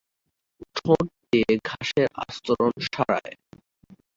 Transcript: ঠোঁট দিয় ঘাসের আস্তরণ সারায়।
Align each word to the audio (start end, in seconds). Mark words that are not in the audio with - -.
ঠোঁট 0.75 0.99
দিয় 1.23 1.53
ঘাসের 1.67 2.07
আস্তরণ 2.23 2.73
সারায়। 2.87 3.33